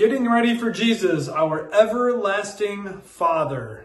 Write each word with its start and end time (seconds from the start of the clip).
Getting 0.00 0.30
ready 0.30 0.56
for 0.56 0.70
Jesus, 0.70 1.28
our 1.28 1.70
everlasting 1.74 3.02
Father. 3.02 3.84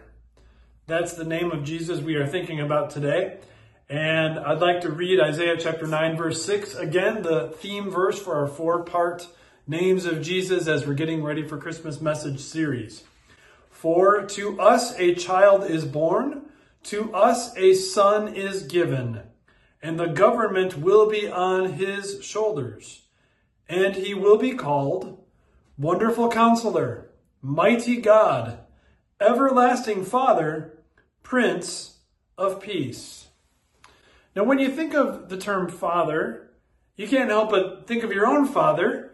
That's 0.86 1.12
the 1.12 1.26
name 1.26 1.52
of 1.52 1.62
Jesus 1.62 2.00
we 2.00 2.14
are 2.14 2.26
thinking 2.26 2.58
about 2.58 2.88
today. 2.88 3.36
And 3.90 4.38
I'd 4.38 4.60
like 4.60 4.80
to 4.80 4.90
read 4.90 5.20
Isaiah 5.20 5.58
chapter 5.58 5.86
9, 5.86 6.16
verse 6.16 6.42
6. 6.42 6.74
Again, 6.76 7.20
the 7.20 7.50
theme 7.58 7.90
verse 7.90 8.18
for 8.18 8.34
our 8.34 8.46
four 8.46 8.82
part 8.82 9.28
names 9.66 10.06
of 10.06 10.22
Jesus 10.22 10.66
as 10.66 10.86
we're 10.86 10.94
getting 10.94 11.22
ready 11.22 11.46
for 11.46 11.58
Christmas 11.58 12.00
message 12.00 12.40
series. 12.40 13.04
For 13.68 14.24
to 14.24 14.58
us 14.58 14.98
a 14.98 15.14
child 15.14 15.70
is 15.70 15.84
born, 15.84 16.46
to 16.84 17.12
us 17.12 17.54
a 17.58 17.74
son 17.74 18.34
is 18.34 18.62
given, 18.62 19.20
and 19.82 20.00
the 20.00 20.06
government 20.06 20.78
will 20.78 21.10
be 21.10 21.28
on 21.28 21.74
his 21.74 22.24
shoulders. 22.24 23.02
And 23.68 23.96
he 23.96 24.14
will 24.14 24.38
be 24.38 24.54
called 24.54 25.22
Wonderful 25.78 26.30
Counselor, 26.30 27.10
Mighty 27.42 28.00
God, 28.00 28.60
Everlasting 29.20 30.06
Father, 30.06 30.78
Prince 31.22 31.98
of 32.38 32.62
Peace. 32.62 33.28
Now, 34.34 34.44
when 34.44 34.58
you 34.58 34.70
think 34.70 34.94
of 34.94 35.28
the 35.28 35.36
term 35.36 35.68
father, 35.68 36.50
you 36.96 37.06
can't 37.06 37.28
help 37.28 37.50
but 37.50 37.86
think 37.86 38.04
of 38.04 38.10
your 38.10 38.26
own 38.26 38.46
father, 38.46 39.12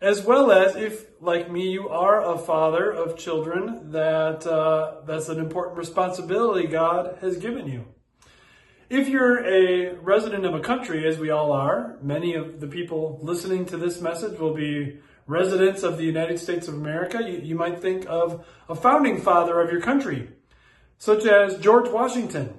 as 0.00 0.22
well 0.22 0.50
as 0.50 0.76
if, 0.76 1.04
like 1.20 1.50
me, 1.50 1.70
you 1.72 1.90
are 1.90 2.24
a 2.24 2.38
father 2.38 2.90
of 2.90 3.18
children, 3.18 3.90
that 3.92 4.46
uh, 4.46 5.02
that's 5.04 5.28
an 5.28 5.38
important 5.38 5.76
responsibility 5.76 6.66
God 6.68 7.18
has 7.20 7.36
given 7.36 7.68
you. 7.68 7.84
If 8.88 9.10
you're 9.10 9.46
a 9.46 9.92
resident 9.96 10.46
of 10.46 10.54
a 10.54 10.60
country, 10.60 11.06
as 11.06 11.18
we 11.18 11.28
all 11.28 11.52
are, 11.52 11.98
many 12.00 12.32
of 12.32 12.60
the 12.60 12.66
people 12.66 13.18
listening 13.20 13.66
to 13.66 13.76
this 13.76 14.00
message 14.00 14.38
will 14.38 14.54
be 14.54 15.00
residents 15.28 15.84
of 15.84 15.98
the 15.98 16.04
United 16.04 16.40
States 16.40 16.66
of 16.66 16.74
America, 16.74 17.22
you, 17.22 17.38
you 17.38 17.54
might 17.54 17.80
think 17.80 18.04
of 18.08 18.44
a 18.68 18.74
founding 18.74 19.20
father 19.20 19.60
of 19.60 19.70
your 19.70 19.80
country, 19.80 20.30
such 20.98 21.24
as 21.24 21.58
George 21.58 21.88
Washington. 21.90 22.54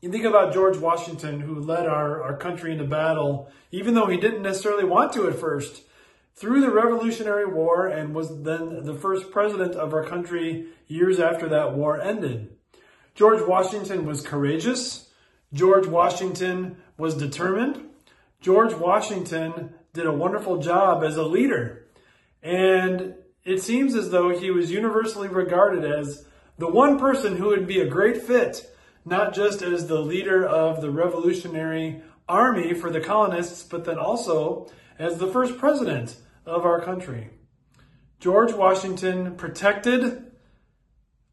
You 0.00 0.10
think 0.10 0.24
about 0.24 0.52
George 0.52 0.78
Washington, 0.78 1.38
who 1.38 1.60
led 1.60 1.86
our, 1.86 2.22
our 2.22 2.36
country 2.36 2.72
into 2.72 2.84
battle, 2.84 3.52
even 3.70 3.94
though 3.94 4.06
he 4.06 4.16
didn't 4.16 4.42
necessarily 4.42 4.84
want 4.84 5.12
to 5.12 5.28
at 5.28 5.38
first, 5.38 5.82
through 6.34 6.62
the 6.62 6.70
Revolutionary 6.70 7.46
War 7.46 7.86
and 7.86 8.14
was 8.14 8.42
then 8.42 8.84
the 8.84 8.94
first 8.94 9.30
president 9.30 9.74
of 9.74 9.92
our 9.92 10.04
country 10.04 10.68
years 10.88 11.20
after 11.20 11.48
that 11.50 11.74
war 11.74 12.00
ended. 12.00 12.56
George 13.14 13.46
Washington 13.46 14.06
was 14.06 14.26
courageous. 14.26 15.10
George 15.52 15.86
Washington 15.86 16.78
was 16.96 17.14
determined. 17.14 17.90
George 18.40 18.72
Washington 18.72 19.74
did 19.92 20.06
a 20.06 20.12
wonderful 20.12 20.58
job 20.58 21.04
as 21.04 21.16
a 21.16 21.22
leader. 21.22 21.81
And 22.42 23.14
it 23.44 23.60
seems 23.62 23.94
as 23.94 24.10
though 24.10 24.30
he 24.30 24.50
was 24.50 24.70
universally 24.70 25.28
regarded 25.28 25.84
as 25.84 26.24
the 26.58 26.68
one 26.68 26.98
person 26.98 27.36
who 27.36 27.48
would 27.48 27.66
be 27.66 27.80
a 27.80 27.88
great 27.88 28.22
fit, 28.22 28.70
not 29.04 29.34
just 29.34 29.62
as 29.62 29.86
the 29.86 30.00
leader 30.00 30.46
of 30.46 30.80
the 30.80 30.90
Revolutionary 30.90 32.02
Army 32.28 32.74
for 32.74 32.90
the 32.90 33.00
colonists, 33.00 33.62
but 33.62 33.84
then 33.84 33.98
also 33.98 34.70
as 34.98 35.18
the 35.18 35.26
first 35.26 35.58
president 35.58 36.16
of 36.46 36.64
our 36.64 36.80
country. 36.80 37.30
George 38.20 38.52
Washington 38.52 39.34
protected 39.34 40.30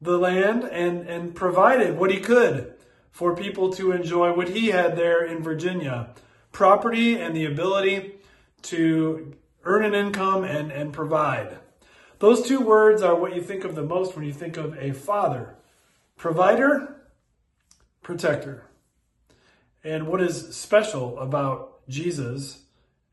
the 0.02 0.18
land 0.18 0.64
and, 0.64 1.08
and 1.08 1.36
provided 1.36 1.98
what 1.98 2.12
he 2.12 2.20
could 2.20 2.74
for 3.12 3.36
people 3.36 3.72
to 3.74 3.92
enjoy 3.92 4.34
what 4.34 4.50
he 4.50 4.68
had 4.68 4.96
there 4.96 5.24
in 5.24 5.44
Virginia 5.44 6.10
property 6.52 7.20
and 7.20 7.36
the 7.36 7.46
ability 7.46 8.16
to 8.62 9.36
earn 9.64 9.84
an 9.84 9.94
income 9.94 10.44
and, 10.44 10.72
and 10.72 10.94
provide. 10.94 11.58
Those 12.20 12.42
two 12.48 12.60
words 12.60 13.02
are 13.02 13.16
what 13.16 13.36
you 13.36 13.42
think 13.42 13.64
of 13.64 13.76
the 13.76 13.84
most 13.84 14.16
when 14.16 14.26
you 14.26 14.34
think 14.34 14.58
of 14.58 14.78
a 14.78 14.94
father. 14.94 15.56
Provider, 16.18 17.02
protector. 18.02 18.66
And 19.84 20.08
what 20.08 20.22
is 20.22 20.56
special 20.56 21.18
about 21.20 21.88
Jesus 21.88 22.64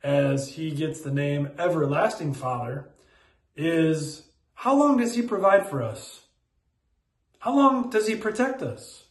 as 0.02 0.50
he 0.54 0.70
gets 0.70 1.00
the 1.00 1.12
name 1.12 1.50
Everlasting 1.58 2.34
Father 2.34 2.90
is 3.56 4.28
how 4.54 4.74
long 4.74 4.96
does 4.96 5.14
he 5.14 5.22
provide 5.22 5.66
for 5.66 5.82
us? 5.82 6.22
How 7.40 7.54
long 7.54 7.90
does 7.90 8.08
he 8.08 8.16
protect 8.16 8.62
us? 8.62 9.04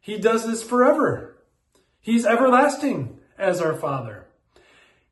He 0.00 0.18
does 0.18 0.46
this 0.46 0.62
forever. 0.62 1.42
He's 2.00 2.26
everlasting 2.26 3.20
as 3.38 3.60
our 3.60 3.74
Father. 3.74 4.26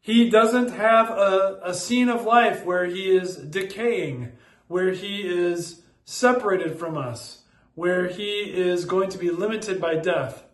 He 0.00 0.31
doesn't 0.31 0.71
have 0.71 1.11
a, 1.11 1.61
a 1.62 1.75
scene 1.75 2.09
of 2.09 2.25
life 2.25 2.65
where 2.65 2.87
he 2.87 3.15
is 3.15 3.37
decaying, 3.37 4.33
where 4.66 4.93
he 4.93 5.22
is 5.22 5.83
separated 6.05 6.78
from 6.78 6.97
us, 6.97 7.43
where 7.75 8.09
he 8.09 8.41
is 8.41 8.87
going 8.87 9.11
to 9.11 9.19
be 9.19 9.31
limited 9.31 9.81
by 9.81 9.97
death. 9.97 10.44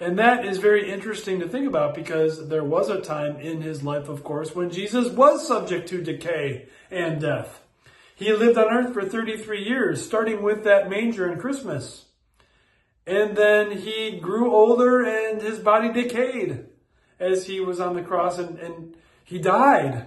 And 0.00 0.18
that 0.18 0.44
is 0.44 0.58
very 0.58 0.90
interesting 0.90 1.40
to 1.40 1.48
think 1.48 1.68
about 1.68 1.94
because 1.94 2.48
there 2.48 2.64
was 2.64 2.88
a 2.88 3.00
time 3.00 3.36
in 3.36 3.60
his 3.60 3.82
life, 3.82 4.08
of 4.08 4.24
course, 4.24 4.54
when 4.54 4.70
Jesus 4.70 5.08
was 5.10 5.46
subject 5.46 5.88
to 5.90 6.02
decay 6.02 6.68
and 6.90 7.20
death. 7.20 7.60
He 8.16 8.32
lived 8.32 8.58
on 8.58 8.72
earth 8.72 8.92
for 8.92 9.04
33 9.04 9.62
years, 9.62 10.04
starting 10.04 10.42
with 10.42 10.64
that 10.64 10.90
manger 10.90 11.30
and 11.30 11.40
Christmas. 11.40 12.06
And 13.06 13.36
then 13.36 13.78
he 13.78 14.18
grew 14.18 14.52
older 14.52 15.02
and 15.02 15.40
his 15.40 15.58
body 15.58 15.92
decayed 15.92 16.66
as 17.20 17.46
he 17.46 17.60
was 17.60 17.78
on 17.78 17.94
the 17.94 18.02
cross 18.02 18.38
and, 18.38 18.58
and 18.58 18.96
he 19.24 19.38
died. 19.38 20.06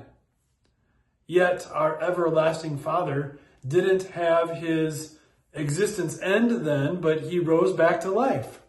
Yet 1.27 1.67
our 1.71 2.01
everlasting 2.01 2.77
Father 2.77 3.39
didn't 3.65 4.11
have 4.11 4.57
his 4.57 5.17
existence 5.53 6.19
end 6.21 6.65
then, 6.65 6.99
but 6.99 7.21
he 7.21 7.39
rose 7.39 7.73
back 7.73 8.01
to 8.01 8.11
life, 8.11 8.59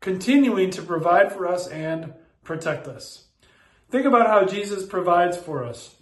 continuing 0.00 0.70
to 0.70 0.82
provide 0.82 1.32
for 1.32 1.46
us 1.46 1.66
and 1.66 2.14
protect 2.44 2.86
us. 2.86 3.24
Think 3.90 4.06
about 4.06 4.28
how 4.28 4.46
Jesus 4.46 4.86
provides 4.86 5.36
for 5.36 5.64
us. 5.64 5.96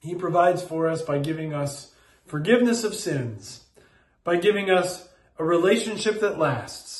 He 0.00 0.14
provides 0.14 0.62
for 0.62 0.88
us 0.88 1.02
by 1.02 1.18
giving 1.18 1.52
us 1.52 1.94
forgiveness 2.26 2.82
of 2.82 2.94
sins, 2.94 3.64
by 4.24 4.36
giving 4.36 4.70
us 4.70 5.08
a 5.38 5.44
relationship 5.44 6.20
that 6.20 6.38
lasts, 6.38 6.99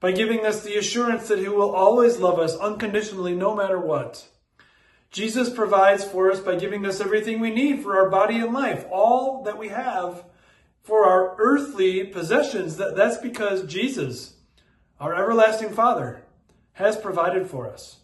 by 0.00 0.12
giving 0.12 0.44
us 0.46 0.62
the 0.62 0.76
assurance 0.76 1.28
that 1.28 1.38
He 1.38 1.48
will 1.48 1.74
always 1.74 2.18
love 2.18 2.38
us 2.38 2.56
unconditionally 2.56 3.34
no 3.34 3.54
matter 3.54 3.78
what. 3.78 4.26
Jesus 5.10 5.50
provides 5.50 6.04
for 6.04 6.30
us 6.30 6.40
by 6.40 6.56
giving 6.56 6.86
us 6.86 7.00
everything 7.00 7.40
we 7.40 7.50
need 7.50 7.82
for 7.82 7.96
our 7.96 8.08
body 8.08 8.36
and 8.36 8.52
life, 8.52 8.86
all 8.90 9.42
that 9.42 9.58
we 9.58 9.68
have 9.68 10.24
for 10.82 11.04
our 11.04 11.36
earthly 11.38 12.04
possessions. 12.04 12.76
That's 12.76 13.18
because 13.18 13.66
Jesus, 13.66 14.34
our 14.98 15.14
everlasting 15.14 15.70
Father, 15.70 16.22
has 16.74 16.96
provided 16.96 17.48
for 17.48 17.68
us. 17.68 17.98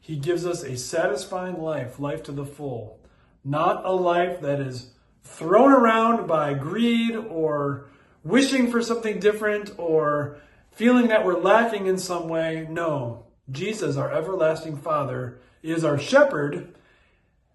He 0.00 0.16
gives 0.16 0.44
us 0.44 0.64
a 0.64 0.76
satisfying 0.76 1.60
life, 1.60 2.00
life 2.00 2.22
to 2.24 2.32
the 2.32 2.44
full, 2.44 2.98
not 3.44 3.84
a 3.84 3.92
life 3.92 4.40
that 4.40 4.60
is 4.60 4.90
thrown 5.22 5.72
around 5.72 6.26
by 6.26 6.52
greed 6.54 7.14
or 7.14 7.86
wishing 8.24 8.70
for 8.70 8.82
something 8.82 9.20
different 9.20 9.70
or 9.78 10.38
feeling 10.80 11.08
that 11.08 11.26
we're 11.26 11.38
lacking 11.38 11.86
in 11.86 11.98
some 11.98 12.26
way. 12.26 12.66
No, 12.70 13.26
Jesus, 13.50 13.98
our 13.98 14.10
everlasting 14.10 14.78
Father, 14.78 15.38
is 15.62 15.84
our 15.84 15.98
shepherd, 15.98 16.74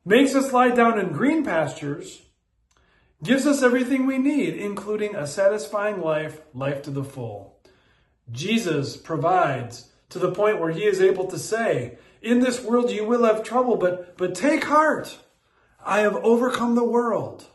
makes 0.05 0.35
us 0.35 0.53
lie 0.53 0.69
down 0.69 0.99
in 0.99 1.11
green 1.11 1.43
pastures, 1.43 2.21
gives 3.23 3.47
us 3.47 3.63
everything 3.63 4.05
we 4.05 4.19
need, 4.19 4.53
including 4.53 5.15
a 5.15 5.25
satisfying 5.25 6.01
life, 6.01 6.41
life 6.53 6.83
to 6.83 6.91
the 6.91 7.03
full. 7.03 7.57
Jesus 8.31 8.95
provides 8.95 9.89
to 10.09 10.19
the 10.19 10.31
point 10.31 10.59
where 10.59 10.71
he 10.71 10.83
is 10.83 11.01
able 11.01 11.25
to 11.25 11.39
say, 11.39 11.97
in 12.21 12.41
this 12.41 12.61
world 12.61 12.91
you 12.91 13.05
will 13.05 13.23
have 13.23 13.41
trouble, 13.41 13.75
but, 13.75 14.19
but 14.19 14.35
take 14.35 14.65
heart. 14.65 15.17
I 15.83 16.01
have 16.01 16.15
overcome 16.17 16.75
the 16.75 16.83
world. 16.83 17.47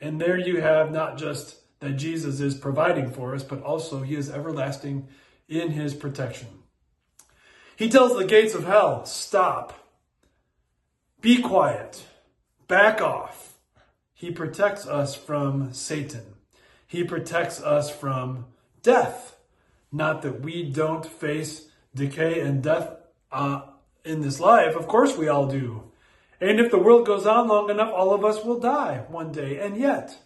And 0.00 0.18
there 0.18 0.38
you 0.38 0.62
have 0.62 0.90
not 0.90 1.18
just 1.18 1.61
that 1.82 1.96
Jesus 1.96 2.38
is 2.38 2.54
providing 2.54 3.10
for 3.10 3.34
us, 3.34 3.42
but 3.42 3.60
also 3.60 4.02
he 4.02 4.14
is 4.14 4.30
everlasting 4.30 5.08
in 5.48 5.72
his 5.72 5.94
protection. 5.94 6.46
He 7.76 7.88
tells 7.88 8.16
the 8.16 8.24
gates 8.24 8.54
of 8.54 8.64
hell, 8.64 9.04
stop, 9.04 9.74
be 11.20 11.42
quiet, 11.42 12.04
back 12.68 13.00
off. 13.00 13.54
He 14.14 14.30
protects 14.30 14.86
us 14.86 15.16
from 15.16 15.72
Satan. 15.72 16.22
He 16.86 17.02
protects 17.02 17.60
us 17.60 17.90
from 17.90 18.46
death. 18.84 19.36
Not 19.90 20.22
that 20.22 20.40
we 20.40 20.62
don't 20.62 21.04
face 21.04 21.66
decay 21.96 22.40
and 22.42 22.62
death 22.62 22.94
uh, 23.32 23.62
in 24.04 24.20
this 24.20 24.38
life. 24.38 24.76
Of 24.76 24.86
course 24.86 25.16
we 25.16 25.26
all 25.26 25.48
do. 25.48 25.90
And 26.40 26.60
if 26.60 26.70
the 26.70 26.78
world 26.78 27.06
goes 27.06 27.26
on 27.26 27.48
long 27.48 27.70
enough, 27.70 27.92
all 27.92 28.14
of 28.14 28.24
us 28.24 28.44
will 28.44 28.60
die 28.60 29.02
one 29.08 29.32
day. 29.32 29.58
And 29.58 29.76
yet, 29.76 30.16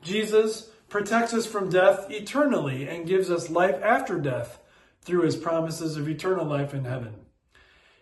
Jesus 0.00 0.70
protects 0.94 1.34
us 1.34 1.44
from 1.44 1.68
death 1.68 2.08
eternally 2.08 2.86
and 2.86 3.04
gives 3.04 3.28
us 3.28 3.50
life 3.50 3.74
after 3.82 4.16
death 4.16 4.60
through 5.02 5.22
his 5.22 5.34
promises 5.34 5.96
of 5.96 6.08
eternal 6.08 6.46
life 6.46 6.72
in 6.72 6.84
heaven. 6.84 7.12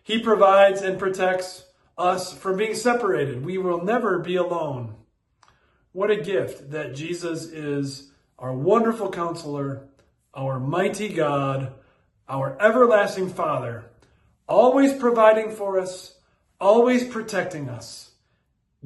He 0.03 0.19
provides 0.19 0.83
and 0.83 0.99
protects 0.99 1.65
us 1.97 2.37
from 2.37 2.55
being 2.55 2.75
separated. 2.75 3.43
We 3.43 3.57
will 3.57 3.83
never 3.83 4.19
be 4.19 4.35
alone. 4.35 4.93
What 5.91 6.11
a 6.11 6.21
gift 6.21 6.69
that 6.69 6.93
Jesus 6.93 7.45
is 7.45 8.11
our 8.37 8.53
wonderful 8.53 9.09
counselor, 9.09 9.87
our 10.35 10.59
mighty 10.59 11.09
God, 11.09 11.73
our 12.29 12.55
everlasting 12.61 13.29
Father, 13.29 13.85
always 14.47 14.93
providing 14.93 15.49
for 15.49 15.79
us, 15.79 16.19
always 16.61 17.03
protecting 17.07 17.69
us. 17.69 18.11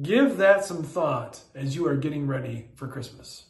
Give 0.00 0.38
that 0.38 0.64
some 0.64 0.82
thought 0.82 1.40
as 1.54 1.76
you 1.76 1.86
are 1.86 1.96
getting 1.96 2.26
ready 2.26 2.68
for 2.74 2.88
Christmas. 2.88 3.47